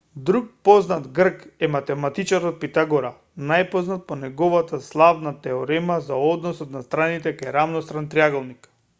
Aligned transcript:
друг 0.25 0.45
познат 0.67 1.07
грк 1.17 1.41
е 1.65 1.67
математичарот 1.73 2.55
питагора 2.63 3.11
најпознат 3.51 4.01
по 4.11 4.17
неговата 4.21 4.79
славна 4.85 5.33
теорема 5.43 5.97
за 6.07 6.17
односот 6.31 6.71
на 6.77 6.81
страните 6.87 7.35
кај 7.43 7.53
рамностран 7.57 8.09
триаголник 8.15 8.71